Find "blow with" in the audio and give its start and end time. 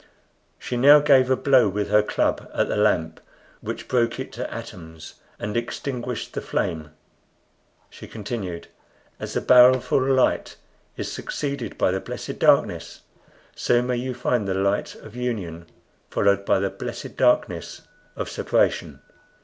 1.35-1.89